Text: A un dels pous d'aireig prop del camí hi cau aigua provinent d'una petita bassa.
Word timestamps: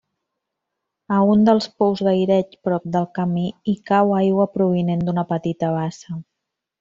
A 1.17 1.19
un 1.33 1.43
dels 1.49 1.67
pous 1.83 2.01
d'aireig 2.07 2.57
prop 2.69 2.87
del 2.97 3.05
camí 3.19 3.43
hi 3.73 3.79
cau 3.93 4.15
aigua 4.23 4.49
provinent 4.59 5.05
d'una 5.11 5.27
petita 5.35 5.71
bassa. 5.81 6.17